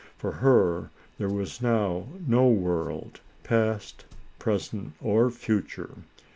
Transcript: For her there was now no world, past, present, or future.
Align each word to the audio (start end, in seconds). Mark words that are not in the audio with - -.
For 0.17 0.31
her 0.31 0.89
there 1.19 1.29
was 1.29 1.61
now 1.61 2.07
no 2.25 2.47
world, 2.49 3.19
past, 3.43 4.05
present, 4.39 4.93
or 4.99 5.29
future. 5.29 5.93